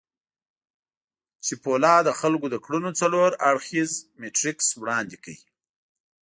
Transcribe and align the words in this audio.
چیپولا 1.45 1.95
د 2.07 2.09
خلکو 2.19 2.47
د 2.53 2.55
کړنو 2.65 2.91
څلور 3.01 3.29
اړخييز 3.49 3.91
میټریکس 4.21 4.67
وړاندې 4.81 5.17
کړ. 5.23 5.35